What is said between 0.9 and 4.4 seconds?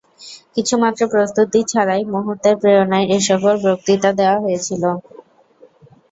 প্রস্তুতি ছাড়াই মু্হূর্তের প্রেরণায় এ-সকল বক্তৃতা দেওয়া